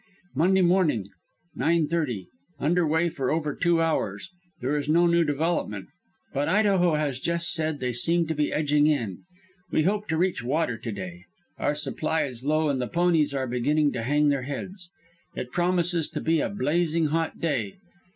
[0.33, 1.09] "Monday morning,
[1.53, 2.27] nine thirty.
[2.59, 4.31] Under way for over two hours.
[4.59, 5.89] There is no new development.
[6.33, 9.19] But Idaho has just said that they seem to be edging in.
[9.69, 11.25] We hope to reach water to day.
[11.59, 14.89] Our supply is low, and the ponies are beginning to hang their heads.
[15.35, 17.75] It promises to be a blazing hot day.